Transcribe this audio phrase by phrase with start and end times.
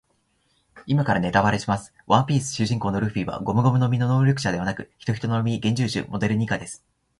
[0.87, 1.93] 今からネタバレします。
[2.07, 6.83] ワンピース主人公のルフィはゴムゴムの実の能力者ではなく、ヒトヒトの実幻獣種モデルニカです。